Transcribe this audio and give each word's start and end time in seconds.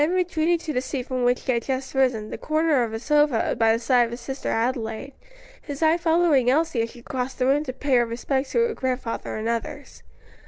Then 0.01 0.15
retreating 0.15 0.57
to 0.57 0.73
the 0.73 0.81
seat 0.81 1.05
from 1.05 1.23
which 1.23 1.43
he 1.45 1.51
had 1.51 1.61
just 1.61 1.93
risen, 1.93 2.31
the 2.31 2.37
corner 2.39 2.81
of 2.83 2.91
a 2.91 2.97
sofa 2.97 3.55
by 3.55 3.71
the 3.71 3.77
side 3.77 4.05
of 4.05 4.09
his 4.09 4.19
sister 4.21 4.49
Adelaide, 4.49 5.13
his 5.61 5.83
eye 5.83 5.97
following 5.97 6.49
Elsie 6.49 6.81
as 6.81 6.89
she 6.89 7.03
crossed 7.03 7.37
the 7.37 7.45
room 7.45 7.63
to 7.65 7.71
pay 7.73 7.97
her 7.97 8.05
respects 8.07 8.53
to 8.53 8.61
her 8.65 8.73
grandfather 8.73 9.35
and 9.37 9.47
others. 9.47 10.01